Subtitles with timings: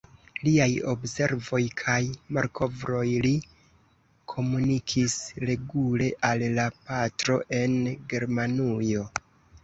[0.45, 1.97] Liaj observoj kaj
[2.37, 3.33] malkovroj li
[4.33, 5.17] komunikis
[5.49, 7.77] regule al la patro en
[8.15, 9.05] Germanujo.